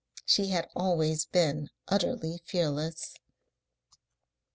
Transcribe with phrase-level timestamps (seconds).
[0.25, 3.13] She had always been utterly fearless.